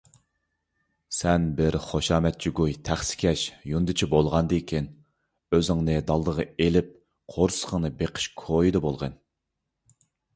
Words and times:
سەن 1.15 1.43
بىر 1.57 1.75
خۇشامەتگۇي- 1.87 2.71
تەخسىكەش، 2.87 3.43
يۇندىچى 3.71 4.09
بولغاندىكىن 4.13 4.87
ئۆزۈڭنى 5.57 5.97
دالدىغا 6.07 6.47
ئېلىپ 6.65 6.89
قورسىقىڭنى 7.35 7.93
بېقىش 8.01 8.27
كويىدا 8.45 8.83
بولغىن. 8.87 9.19